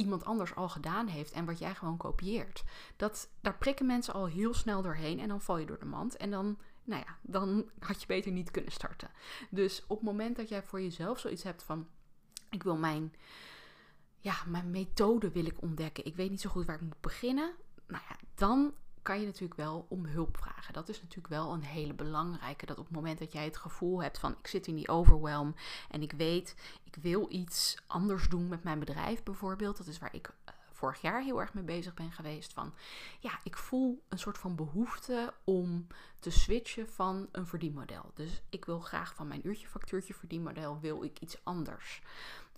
iemand 0.00 0.24
anders 0.24 0.54
al 0.54 0.68
gedaan 0.68 1.06
heeft 1.06 1.32
en 1.32 1.44
wat 1.44 1.58
jij 1.58 1.74
gewoon 1.74 1.96
kopieert. 1.96 2.62
Dat, 2.96 3.28
daar 3.40 3.58
prikken 3.58 3.86
mensen 3.86 4.14
al 4.14 4.26
heel 4.26 4.54
snel 4.54 4.82
doorheen 4.82 5.20
en 5.20 5.28
dan 5.28 5.40
val 5.40 5.58
je 5.58 5.66
door 5.66 5.78
de 5.78 5.84
mand. 5.84 6.16
En 6.16 6.30
dan, 6.30 6.58
nou 6.84 7.02
ja, 7.06 7.16
dan 7.22 7.70
had 7.78 8.00
je 8.00 8.06
beter 8.06 8.32
niet 8.32 8.50
kunnen 8.50 8.72
starten. 8.72 9.10
Dus 9.50 9.82
op 9.86 9.96
het 9.96 10.06
moment 10.06 10.36
dat 10.36 10.48
jij 10.48 10.62
voor 10.62 10.80
jezelf 10.80 11.18
zoiets 11.18 11.42
hebt 11.42 11.62
van: 11.62 11.88
ik 12.50 12.62
wil 12.62 12.76
mijn, 12.76 13.14
ja, 14.18 14.34
mijn 14.46 14.70
methode 14.70 15.30
wil 15.30 15.46
ik 15.46 15.62
ontdekken. 15.62 16.04
Ik 16.04 16.16
weet 16.16 16.30
niet 16.30 16.40
zo 16.40 16.50
goed 16.50 16.66
waar 16.66 16.76
ik 16.76 16.80
moet 16.80 17.00
beginnen. 17.00 17.52
Nou 17.86 18.02
ja, 18.08 18.16
dan 18.34 18.74
kan 19.02 19.20
je 19.20 19.26
natuurlijk 19.26 19.60
wel 19.60 19.86
om 19.88 20.06
hulp 20.06 20.36
vragen. 20.36 20.72
Dat 20.72 20.88
is 20.88 21.00
natuurlijk 21.00 21.28
wel 21.28 21.52
een 21.52 21.62
hele 21.62 21.94
belangrijke. 21.94 22.66
Dat 22.66 22.78
op 22.78 22.84
het 22.84 22.94
moment 22.94 23.18
dat 23.18 23.32
jij 23.32 23.44
het 23.44 23.56
gevoel 23.56 24.02
hebt 24.02 24.18
van 24.18 24.36
ik 24.38 24.46
zit 24.46 24.66
in 24.66 24.74
die 24.74 24.88
overwhelm 24.88 25.54
en 25.90 26.02
ik 26.02 26.12
weet, 26.12 26.54
ik 26.84 26.94
wil 26.94 27.26
iets 27.28 27.76
anders 27.86 28.28
doen 28.28 28.48
met 28.48 28.64
mijn 28.64 28.78
bedrijf 28.78 29.22
bijvoorbeeld. 29.22 29.76
Dat 29.76 29.86
is 29.86 29.98
waar 29.98 30.14
ik 30.14 30.28
uh, 30.28 30.54
vorig 30.72 31.00
jaar 31.00 31.22
heel 31.22 31.40
erg 31.40 31.54
mee 31.54 31.64
bezig 31.64 31.94
ben 31.94 32.12
geweest. 32.12 32.52
Van 32.52 32.74
ja, 33.20 33.40
ik 33.42 33.56
voel 33.56 34.02
een 34.08 34.18
soort 34.18 34.38
van 34.38 34.56
behoefte 34.56 35.34
om 35.44 35.86
te 36.18 36.30
switchen 36.30 36.88
van 36.88 37.28
een 37.32 37.46
verdienmodel. 37.46 38.10
Dus 38.14 38.42
ik 38.48 38.64
wil 38.64 38.80
graag 38.80 39.14
van 39.14 39.28
mijn 39.28 39.46
uurtje 39.46 39.68
factuurtje 39.68 40.14
verdienmodel 40.14 40.80
wil 40.80 41.02
ik 41.02 41.20
iets 41.20 41.44
anders. 41.44 42.02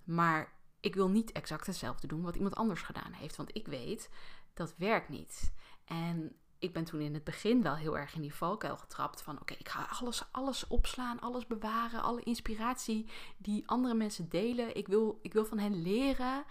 Maar 0.03 0.51
ik 0.79 0.95
wil 0.95 1.09
niet 1.09 1.31
exact 1.31 1.65
hetzelfde 1.65 2.07
doen 2.07 2.21
wat 2.21 2.35
iemand 2.35 2.55
anders 2.55 2.81
gedaan 2.81 3.11
heeft. 3.11 3.35
Want 3.35 3.55
ik 3.55 3.67
weet, 3.67 4.09
dat 4.53 4.73
werkt 4.77 5.09
niet. 5.09 5.51
En 5.85 6.35
ik 6.63 6.73
ben 6.73 6.83
toen 6.83 6.99
in 6.99 7.13
het 7.13 7.23
begin 7.23 7.61
wel 7.61 7.75
heel 7.75 7.97
erg 7.97 8.15
in 8.15 8.21
die 8.21 8.33
valkuil 8.33 8.77
getrapt 8.77 9.21
van 9.21 9.41
oké, 9.41 9.53
ik 9.53 9.69
ga 9.69 9.87
alles, 9.99 10.23
alles 10.31 10.67
opslaan, 10.67 11.19
alles 11.19 11.47
bewaren, 11.47 12.01
alle 12.01 12.23
inspiratie 12.23 13.09
die 13.37 13.67
andere 13.67 13.93
mensen 13.93 14.29
delen. 14.29 14.75
Ik 14.75 14.87
wil, 14.87 15.19
ik 15.21 15.33
wil 15.33 15.45
van 15.45 15.57
hen 15.57 15.81
leren. 15.81 16.45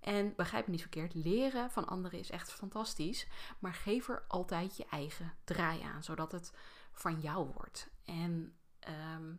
En 0.00 0.34
begrijp 0.36 0.66
me 0.66 0.72
niet 0.72 0.80
verkeerd, 0.80 1.14
leren 1.14 1.70
van 1.70 1.86
anderen 1.86 2.18
is 2.18 2.30
echt 2.30 2.52
fantastisch. 2.52 3.26
Maar 3.58 3.74
geef 3.74 4.08
er 4.08 4.24
altijd 4.28 4.76
je 4.76 4.86
eigen 4.90 5.34
draai 5.44 5.82
aan, 5.82 6.02
zodat 6.02 6.32
het 6.32 6.52
van 6.92 7.20
jou 7.20 7.50
wordt. 7.54 7.90
En 8.04 8.54
ehm, 8.78 9.32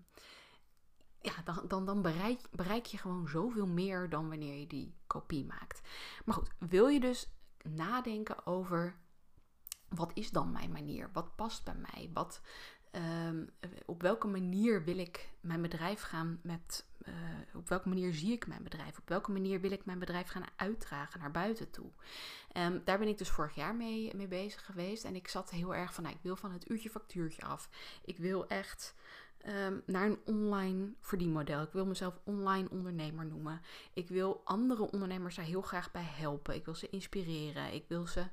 ja, 1.21 1.33
dan, 1.43 1.63
dan, 1.67 1.85
dan 1.85 2.01
bereik, 2.01 2.39
bereik 2.51 2.85
je 2.85 2.97
gewoon 2.97 3.27
zoveel 3.27 3.67
meer 3.67 4.09
dan 4.09 4.29
wanneer 4.29 4.59
je 4.59 4.67
die 4.67 4.95
kopie 5.07 5.45
maakt. 5.45 5.81
Maar 6.25 6.35
goed, 6.35 6.49
wil 6.59 6.87
je 6.87 6.99
dus 6.99 7.29
nadenken 7.63 8.45
over 8.45 9.01
wat 9.95 10.11
is 10.13 10.31
dan 10.31 10.51
mijn 10.51 10.71
manier? 10.71 11.09
Wat 11.13 11.35
past 11.35 11.63
bij 11.63 11.75
mij? 11.75 12.09
Wat, 12.13 12.41
ehm, 12.91 13.45
op 13.85 14.01
welke 14.01 14.27
manier 14.27 14.83
wil 14.83 14.97
ik 14.97 15.29
mijn 15.39 15.61
bedrijf 15.61 16.01
gaan 16.01 16.39
met. 16.43 16.85
Uh, 17.07 17.13
op 17.55 17.69
welke 17.69 17.87
manier 17.87 18.13
zie 18.13 18.31
ik 18.31 18.47
mijn 18.47 18.63
bedrijf? 18.63 18.97
Op 18.97 19.09
welke 19.09 19.31
manier 19.31 19.61
wil 19.61 19.71
ik 19.71 19.85
mijn 19.85 19.99
bedrijf 19.99 20.27
gaan 20.27 20.45
uitdragen 20.55 21.19
naar 21.19 21.31
buiten 21.31 21.71
toe? 21.71 21.91
Um, 22.57 22.81
daar 22.85 22.99
ben 22.99 23.07
ik 23.07 23.17
dus 23.17 23.29
vorig 23.29 23.55
jaar 23.55 23.75
mee, 23.75 24.15
mee 24.15 24.27
bezig 24.27 24.65
geweest. 24.65 25.03
En 25.03 25.15
ik 25.15 25.27
zat 25.27 25.49
heel 25.49 25.75
erg 25.75 25.93
van, 25.93 26.03
nou, 26.03 26.15
ik 26.15 26.21
wil 26.23 26.35
van 26.35 26.51
het 26.51 26.69
uurtje 26.69 26.89
factuurtje 26.89 27.41
af. 27.41 27.69
Ik 28.05 28.17
wil 28.17 28.47
echt 28.47 28.95
um, 29.47 29.81
naar 29.85 30.05
een 30.05 30.19
online 30.25 30.93
verdienmodel. 30.99 31.61
Ik 31.61 31.71
wil 31.71 31.85
mezelf 31.85 32.19
online 32.23 32.69
ondernemer 32.69 33.25
noemen. 33.25 33.61
Ik 33.93 34.07
wil 34.07 34.41
andere 34.43 34.91
ondernemers 34.91 35.35
daar 35.35 35.45
heel 35.45 35.61
graag 35.61 35.91
bij 35.91 36.03
helpen. 36.05 36.55
Ik 36.55 36.65
wil 36.65 36.75
ze 36.75 36.89
inspireren. 36.89 37.73
Ik 37.73 37.85
wil 37.87 38.07
ze 38.07 38.23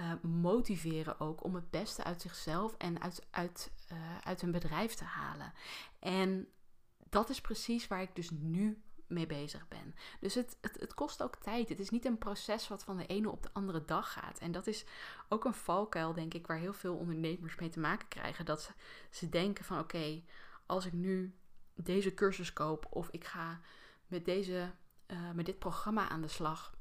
uh, 0.00 0.12
motiveren 0.22 1.20
ook 1.20 1.44
om 1.44 1.54
het 1.54 1.70
beste 1.70 2.04
uit 2.04 2.20
zichzelf 2.20 2.74
en 2.78 3.02
uit, 3.02 3.26
uit, 3.30 3.70
uh, 3.92 4.18
uit 4.18 4.40
hun 4.40 4.50
bedrijf 4.50 4.94
te 4.94 5.04
halen. 5.04 5.52
En 5.98 6.48
dat 7.10 7.28
is 7.28 7.40
precies 7.40 7.86
waar 7.86 8.02
ik 8.02 8.14
dus 8.14 8.30
nu 8.30 8.82
mee 9.06 9.26
bezig 9.26 9.68
ben. 9.68 9.94
Dus 10.20 10.34
het, 10.34 10.56
het, 10.60 10.80
het, 10.80 10.94
kost 10.94 11.22
ook 11.22 11.36
tijd. 11.36 11.68
Het 11.68 11.80
is 11.80 11.90
niet 11.90 12.04
een 12.04 12.18
proces 12.18 12.68
wat 12.68 12.84
van 12.84 12.96
de 12.96 13.06
ene 13.06 13.30
op 13.30 13.42
de 13.42 13.48
andere 13.52 13.84
dag 13.84 14.12
gaat. 14.12 14.38
En 14.38 14.52
dat 14.52 14.66
is 14.66 14.84
ook 15.28 15.44
een 15.44 15.54
valkuil, 15.54 16.12
denk 16.12 16.34
ik, 16.34 16.46
waar 16.46 16.58
heel 16.58 16.72
veel 16.72 16.96
ondernemers 16.96 17.54
mee 17.54 17.68
te 17.68 17.80
maken 17.80 18.08
krijgen. 18.08 18.44
Dat 18.44 18.62
ze, 18.62 18.70
ze 19.10 19.28
denken 19.28 19.64
van 19.64 19.78
oké, 19.78 20.22
als 20.66 20.86
ik 20.86 20.92
nu 20.92 21.34
deze 21.74 22.14
cursus 22.14 22.52
koop 22.52 22.86
of 22.90 23.08
ik 23.10 23.24
ga 23.24 23.60
met, 24.06 24.24
deze, 24.24 24.70
uh, 25.06 25.30
met 25.30 25.46
dit 25.46 25.58
programma 25.58 26.08
aan 26.08 26.20
de 26.20 26.28
slag 26.28 26.74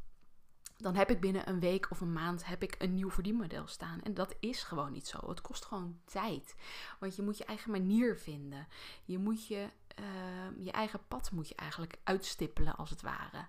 dan 0.79 0.95
heb 0.95 1.09
ik 1.09 1.19
binnen 1.19 1.50
een 1.50 1.59
week 1.59 1.91
of 1.91 2.01
een 2.01 2.13
maand 2.13 2.45
heb 2.45 2.63
ik 2.63 2.75
een 2.77 2.93
nieuw 2.93 3.09
verdienmodel 3.09 3.67
staan. 3.67 4.01
En 4.01 4.13
dat 4.13 4.36
is 4.39 4.63
gewoon 4.63 4.91
niet 4.91 5.07
zo. 5.07 5.29
Het 5.29 5.41
kost 5.41 5.65
gewoon 5.65 6.00
tijd. 6.05 6.55
Want 7.00 7.15
je 7.15 7.21
moet 7.21 7.38
je 7.38 7.45
eigen 7.45 7.71
manier 7.71 8.17
vinden. 8.17 8.67
Je 9.03 9.17
moet 9.17 9.48
je, 9.48 9.69
uh, 10.00 10.63
je 10.65 10.71
eigen 10.71 11.07
pad 11.07 11.31
moet 11.31 11.48
je 11.48 11.55
eigenlijk 11.55 12.00
uitstippelen 12.03 12.75
als 12.75 12.89
het 12.89 13.01
ware. 13.01 13.45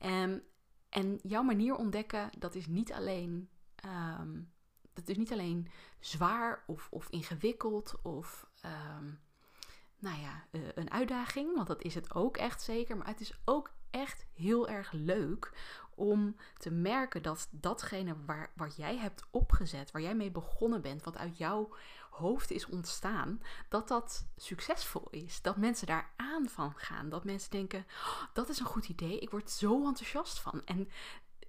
Um, 0.00 0.42
en 0.88 1.18
jouw 1.22 1.42
manier 1.42 1.74
ontdekken, 1.74 2.30
dat 2.38 2.54
is 2.54 2.66
niet 2.66 2.92
alleen, 2.92 3.48
um, 4.20 4.52
dat 4.92 5.08
is 5.08 5.16
niet 5.16 5.32
alleen 5.32 5.70
zwaar 6.00 6.64
of, 6.66 6.88
of 6.90 7.08
ingewikkeld 7.08 7.94
of 8.02 8.46
nou 9.98 10.20
ja, 10.20 10.44
uh, 10.50 10.68
een 10.74 10.90
uitdaging. 10.90 11.54
Want 11.54 11.66
dat 11.66 11.82
is 11.82 11.94
het 11.94 12.14
ook 12.14 12.36
echt 12.36 12.62
zeker. 12.62 12.96
Maar 12.96 13.06
het 13.06 13.20
is 13.20 13.40
ook 13.44 13.70
echt 13.90 14.26
heel 14.34 14.68
erg 14.68 14.92
leuk 14.92 15.52
om 15.98 16.36
te 16.58 16.70
merken 16.70 17.22
dat 17.22 17.48
datgene 17.50 18.14
waar, 18.26 18.50
wat 18.56 18.76
jij 18.76 18.96
hebt 18.96 19.26
opgezet, 19.30 19.90
waar 19.90 20.02
jij 20.02 20.14
mee 20.14 20.30
begonnen 20.30 20.82
bent, 20.82 21.02
wat 21.02 21.16
uit 21.16 21.38
jouw 21.38 21.74
hoofd 22.10 22.50
is 22.50 22.66
ontstaan, 22.66 23.42
dat 23.68 23.88
dat 23.88 24.26
succesvol 24.36 25.08
is. 25.10 25.42
Dat 25.42 25.56
mensen 25.56 25.86
daar 25.86 26.10
aan 26.16 26.48
van 26.48 26.72
gaan. 26.76 27.08
Dat 27.08 27.24
mensen 27.24 27.50
denken, 27.50 27.78
oh, 27.78 28.22
dat 28.32 28.48
is 28.48 28.58
een 28.58 28.66
goed 28.66 28.88
idee, 28.88 29.18
ik 29.18 29.30
word 29.30 29.50
zo 29.50 29.86
enthousiast 29.86 30.40
van. 30.40 30.62
En 30.64 30.88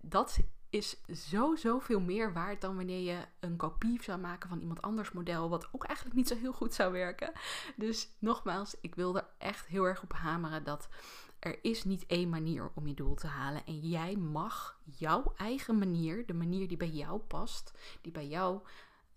dat 0.01 0.39
is 0.69 0.97
zo, 1.29 1.55
zoveel 1.55 1.99
meer 1.99 2.33
waard 2.33 2.61
dan 2.61 2.75
wanneer 2.75 3.01
je 3.01 3.25
een 3.39 3.55
kopie 3.55 4.03
zou 4.03 4.19
maken 4.19 4.49
van 4.49 4.59
iemand 4.59 4.81
anders 4.81 5.11
model, 5.11 5.49
wat 5.49 5.67
ook 5.71 5.83
eigenlijk 5.83 6.17
niet 6.17 6.27
zo 6.27 6.35
heel 6.35 6.53
goed 6.53 6.73
zou 6.73 6.91
werken. 6.91 7.31
Dus 7.75 8.09
nogmaals, 8.19 8.75
ik 8.81 8.95
wil 8.95 9.17
er 9.17 9.27
echt 9.37 9.65
heel 9.65 9.83
erg 9.83 10.03
op 10.03 10.13
hameren 10.13 10.63
dat 10.63 10.87
er 11.39 11.63
is 11.63 11.83
niet 11.83 12.05
één 12.05 12.29
manier 12.29 12.71
om 12.75 12.87
je 12.87 12.93
doel 12.93 13.15
te 13.15 13.27
halen. 13.27 13.65
En 13.65 13.79
jij 13.79 14.15
mag 14.15 14.79
jouw 14.83 15.33
eigen 15.35 15.77
manier, 15.77 16.25
de 16.25 16.33
manier 16.33 16.67
die 16.67 16.77
bij 16.77 16.89
jou 16.89 17.19
past, 17.19 17.73
die 18.01 18.11
bij 18.11 18.27
jou, 18.27 18.61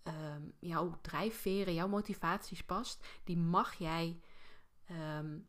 um, 0.03 0.53
jouw 0.59 0.97
drijfveren, 1.01 1.73
jouw 1.73 1.87
motivaties 1.87 2.63
past, 2.63 3.05
die 3.23 3.37
mag 3.37 3.73
jij 3.73 4.19
um, 4.91 5.47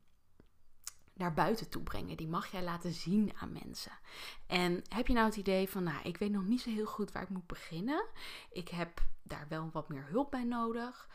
naar 1.14 1.35
buiten 1.35 1.69
toe 1.69 1.83
brengen. 1.83 2.16
Die 2.16 2.28
mag 2.28 2.47
jij 2.47 2.62
laten 2.62 2.93
zien 2.93 3.33
aan 3.37 3.52
mensen. 3.52 3.99
En 4.47 4.83
heb 4.88 5.07
je 5.07 5.14
nou 5.14 5.26
het 5.26 5.37
idee 5.37 5.69
van, 5.69 5.83
nou, 5.83 6.02
ik 6.02 6.16
weet 6.16 6.31
nog 6.31 6.45
niet 6.45 6.61
zo 6.61 6.71
heel 6.71 6.87
goed 6.87 7.12
waar 7.12 7.23
ik 7.23 7.28
moet 7.28 7.47
beginnen. 7.47 8.07
Ik 8.50 8.69
heb 8.69 9.02
daar 9.23 9.47
wel 9.49 9.71
wat 9.73 9.88
meer 9.88 10.07
hulp 10.09 10.31
bij 10.31 10.45
nodig. 10.45 11.09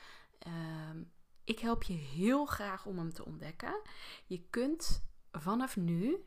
Um, 0.47 1.11
ik 1.43 1.59
help 1.59 1.83
je 1.83 1.93
heel 1.93 2.45
graag 2.45 2.85
om 2.85 2.97
hem 2.97 3.13
te 3.13 3.25
ontdekken. 3.25 3.81
Je 4.25 4.41
kunt 4.49 5.08
vanaf 5.31 5.75
nu 5.75 6.17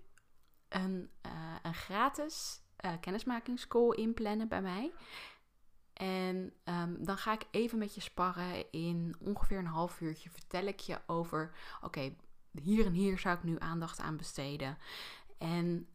een, 0.68 1.10
uh, 1.26 1.54
een 1.62 1.74
gratis 1.74 2.62
uh, 2.84 2.92
kennismakingscall 3.00 3.94
inplannen 3.94 4.48
bij 4.48 4.62
mij. 4.62 4.92
En 5.92 6.52
um, 6.64 7.04
dan 7.04 7.16
ga 7.16 7.32
ik 7.32 7.46
even 7.50 7.78
met 7.78 7.94
je 7.94 8.00
sparren. 8.00 8.70
In 8.70 9.16
ongeveer 9.18 9.58
een 9.58 9.66
half 9.66 10.00
uurtje 10.00 10.30
vertel 10.30 10.64
ik 10.66 10.80
je 10.80 11.00
over: 11.06 11.54
oké, 11.80 12.14
hier 12.62 12.86
en 12.86 12.92
hier 12.92 13.18
zou 13.18 13.36
ik 13.36 13.42
nu 13.42 13.56
aandacht 13.58 14.00
aan 14.00 14.16
besteden. 14.16 14.78
En 15.38 15.88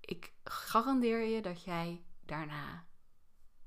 ik 0.00 0.32
garandeer 0.44 1.22
je 1.24 1.42
dat 1.42 1.64
jij 1.64 2.02
daarna 2.24 2.84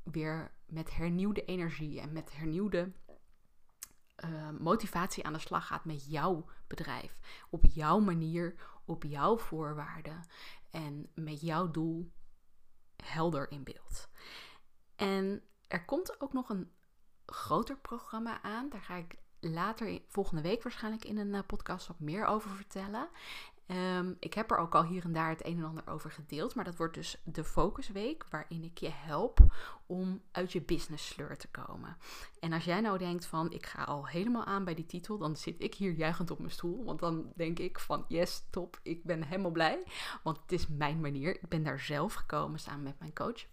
weer 0.03 0.51
met 0.65 0.95
hernieuwde 0.95 1.45
energie 1.45 1.99
en 1.99 2.11
met 2.11 2.35
hernieuwde 2.35 2.91
uh, 4.25 4.49
motivatie 4.59 5.25
aan 5.25 5.33
de 5.33 5.39
slag 5.39 5.67
gaat 5.67 5.85
met 5.85 6.05
jouw 6.05 6.45
bedrijf. 6.67 7.19
Op 7.49 7.65
jouw 7.65 7.99
manier, 7.99 8.55
op 8.85 9.03
jouw 9.03 9.37
voorwaarden 9.37 10.25
en 10.71 11.09
met 11.15 11.41
jouw 11.41 11.71
doel 11.71 12.11
helder 12.95 13.51
in 13.51 13.63
beeld. 13.63 14.09
En 14.95 15.43
er 15.67 15.85
komt 15.85 16.21
ook 16.21 16.33
nog 16.33 16.49
een 16.49 16.71
groter 17.25 17.77
programma 17.77 18.41
aan. 18.41 18.69
Daar 18.69 18.81
ga 18.81 18.95
ik 18.95 19.15
later, 19.39 20.01
volgende 20.07 20.41
week 20.41 20.63
waarschijnlijk 20.63 21.05
in 21.05 21.17
een 21.17 21.33
eh, 21.33 21.41
podcast 21.47 21.87
wat 21.87 21.99
meer 21.99 22.25
over 22.25 22.49
vertellen. 22.49 23.09
Um, 23.67 24.15
ik 24.19 24.33
heb 24.33 24.51
er 24.51 24.57
ook 24.57 24.75
al 24.75 24.83
hier 24.83 25.03
en 25.03 25.13
daar 25.13 25.29
het 25.29 25.45
een 25.45 25.57
en 25.57 25.63
ander 25.63 25.87
over 25.87 26.11
gedeeld, 26.11 26.55
maar 26.55 26.65
dat 26.65 26.75
wordt 26.75 26.93
dus 26.93 27.21
de 27.23 27.43
focusweek 27.43 28.25
waarin 28.29 28.63
ik 28.63 28.77
je 28.77 28.89
help 28.89 29.39
om 29.85 30.21
uit 30.31 30.51
je 30.51 30.61
business 30.61 31.07
sleur 31.07 31.37
te 31.37 31.47
komen. 31.47 31.97
En 32.39 32.53
als 32.53 32.63
jij 32.63 32.81
nou 32.81 32.97
denkt 32.97 33.25
van 33.25 33.51
ik 33.51 33.65
ga 33.65 33.83
al 33.83 34.07
helemaal 34.07 34.45
aan 34.45 34.63
bij 34.63 34.73
die 34.73 34.85
titel, 34.85 35.17
dan 35.17 35.37
zit 35.37 35.55
ik 35.57 35.75
hier 35.75 35.91
juichend 35.91 36.31
op 36.31 36.39
mijn 36.39 36.51
stoel, 36.51 36.83
want 36.83 36.99
dan 36.99 37.31
denk 37.35 37.59
ik 37.59 37.79
van 37.79 38.05
yes, 38.07 38.47
top, 38.49 38.79
ik 38.83 39.03
ben 39.03 39.23
helemaal 39.23 39.51
blij, 39.51 39.83
want 40.23 40.41
het 40.41 40.51
is 40.51 40.67
mijn 40.67 41.01
manier. 41.01 41.29
Ik 41.29 41.47
ben 41.47 41.63
daar 41.63 41.79
zelf 41.79 42.13
gekomen 42.13 42.59
samen 42.59 42.83
met 42.83 42.99
mijn 42.99 43.13
coach. 43.13 43.45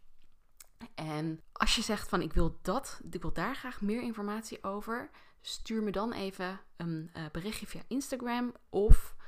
En 0.95 1.40
als 1.52 1.76
je 1.76 1.83
zegt 1.83 2.09
van 2.09 2.23
ik 2.23 2.33
wil 2.33 2.59
dat, 2.62 3.00
ik 3.11 3.23
wil 3.23 3.33
daar 3.33 3.57
graag 3.57 3.81
meer 3.81 4.02
informatie 4.02 4.64
over, 4.64 5.11
stuur 5.40 5.83
me 5.83 5.90
dan 5.90 6.12
even 6.12 6.61
een 6.76 7.11
uh, 7.17 7.23
berichtje 7.33 7.67
via 7.67 7.83
Instagram 7.88 8.52
of 8.69 9.19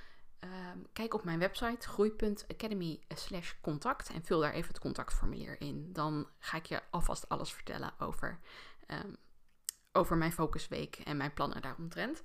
Um, 0.45 0.87
kijk 0.93 1.15
op 1.15 1.25
mijn 1.25 1.39
website 1.39 1.89
groei.academy 1.89 3.01
slash 3.09 3.53
contact 3.61 4.11
en 4.11 4.25
vul 4.25 4.41
daar 4.41 4.53
even 4.53 4.69
het 4.69 4.79
contactformulier 4.79 5.61
in. 5.61 5.93
Dan 5.93 6.29
ga 6.39 6.57
ik 6.57 6.67
je 6.67 6.83
alvast 6.91 7.29
alles 7.29 7.53
vertellen 7.53 7.95
over, 7.99 8.39
um, 8.87 9.17
over 9.93 10.17
mijn 10.17 10.33
focusweek 10.33 10.97
en 10.97 11.17
mijn 11.17 11.33
plannen 11.33 11.63
daaromtrent. 11.63 12.23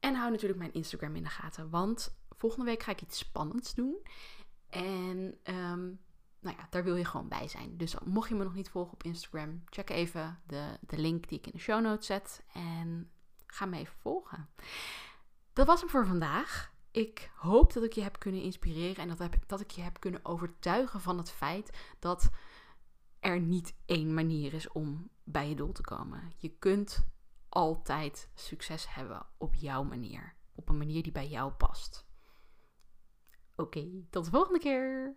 En 0.00 0.14
hou 0.14 0.30
natuurlijk 0.30 0.58
mijn 0.58 0.72
Instagram 0.72 1.16
in 1.16 1.22
de 1.22 1.28
gaten, 1.28 1.70
want 1.70 2.18
volgende 2.30 2.64
week 2.64 2.82
ga 2.82 2.90
ik 2.90 3.02
iets 3.02 3.18
spannends 3.18 3.74
doen. 3.74 4.06
En 4.68 5.38
um, 5.44 6.00
nou 6.40 6.56
ja, 6.56 6.66
daar 6.70 6.84
wil 6.84 6.96
je 6.96 7.04
gewoon 7.04 7.28
bij 7.28 7.48
zijn. 7.48 7.76
Dus 7.76 7.94
mocht 8.04 8.28
je 8.28 8.34
me 8.34 8.44
nog 8.44 8.54
niet 8.54 8.70
volgen 8.70 8.92
op 8.92 9.02
Instagram, 9.02 9.62
check 9.64 9.90
even 9.90 10.40
de, 10.46 10.78
de 10.80 10.98
link 10.98 11.28
die 11.28 11.38
ik 11.38 11.46
in 11.46 11.52
de 11.52 11.58
show 11.58 11.82
notes 11.82 12.06
zet 12.06 12.42
en 12.52 13.10
ga 13.46 13.66
me 13.66 13.78
even 13.78 13.96
volgen. 13.98 14.48
Dat 15.52 15.66
was 15.66 15.80
hem 15.80 15.90
voor 15.90 16.06
vandaag 16.06 16.74
ik 16.96 17.30
hoop 17.34 17.72
dat 17.72 17.82
ik 17.82 17.92
je 17.92 18.02
heb 18.02 18.18
kunnen 18.18 18.42
inspireren 18.42 18.96
en 18.96 19.08
dat, 19.08 19.18
heb, 19.18 19.34
dat 19.46 19.60
ik 19.60 19.70
je 19.70 19.80
heb 19.80 20.00
kunnen 20.00 20.24
overtuigen 20.24 21.00
van 21.00 21.18
het 21.18 21.30
feit 21.30 21.78
dat 21.98 22.30
er 23.20 23.40
niet 23.40 23.74
één 23.86 24.14
manier 24.14 24.54
is 24.54 24.68
om 24.68 25.10
bij 25.24 25.48
je 25.48 25.54
doel 25.54 25.72
te 25.72 25.82
komen. 25.82 26.32
Je 26.36 26.48
kunt 26.48 27.06
altijd 27.48 28.30
succes 28.34 28.94
hebben 28.94 29.26
op 29.38 29.54
jouw 29.54 29.82
manier, 29.82 30.34
op 30.54 30.68
een 30.68 30.78
manier 30.78 31.02
die 31.02 31.12
bij 31.12 31.28
jou 31.28 31.52
past. 31.52 32.06
Oké, 33.56 33.86
tot 34.10 34.24
de 34.24 34.30
volgende 34.30 34.58
keer. 34.58 35.16